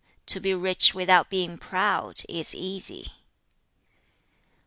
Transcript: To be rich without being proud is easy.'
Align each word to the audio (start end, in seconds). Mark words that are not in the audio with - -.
To 0.25 0.39
be 0.39 0.51
rich 0.55 0.95
without 0.95 1.29
being 1.29 1.59
proud 1.59 2.23
is 2.27 2.55
easy.' 2.55 3.11